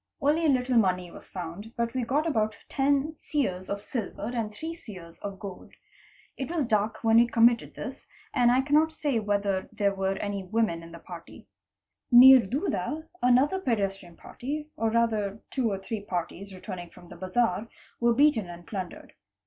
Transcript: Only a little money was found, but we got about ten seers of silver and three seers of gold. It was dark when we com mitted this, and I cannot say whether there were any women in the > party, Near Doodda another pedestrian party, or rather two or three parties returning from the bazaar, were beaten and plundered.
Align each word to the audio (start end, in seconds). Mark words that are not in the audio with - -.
Only 0.19 0.47
a 0.47 0.49
little 0.49 0.79
money 0.79 1.11
was 1.11 1.29
found, 1.29 1.73
but 1.77 1.93
we 1.93 2.01
got 2.01 2.25
about 2.25 2.57
ten 2.67 3.15
seers 3.15 3.69
of 3.69 3.81
silver 3.81 4.31
and 4.33 4.51
three 4.51 4.73
seers 4.73 5.19
of 5.19 5.37
gold. 5.37 5.73
It 6.37 6.49
was 6.49 6.65
dark 6.65 7.03
when 7.03 7.17
we 7.17 7.27
com 7.27 7.45
mitted 7.45 7.75
this, 7.75 8.07
and 8.33 8.51
I 8.51 8.61
cannot 8.61 8.91
say 8.91 9.19
whether 9.19 9.69
there 9.71 9.93
were 9.93 10.13
any 10.17 10.43
women 10.43 10.81
in 10.81 10.91
the 10.91 10.97
> 10.97 10.97
party, 11.11 11.45
Near 12.11 12.39
Doodda 12.41 13.09
another 13.21 13.59
pedestrian 13.59 14.17
party, 14.17 14.69
or 14.75 14.89
rather 14.89 15.39
two 15.51 15.69
or 15.71 15.77
three 15.77 16.01
parties 16.01 16.51
returning 16.55 16.89
from 16.89 17.09
the 17.09 17.15
bazaar, 17.15 17.69
were 17.99 18.15
beaten 18.15 18.49
and 18.49 18.65
plundered. 18.65 19.13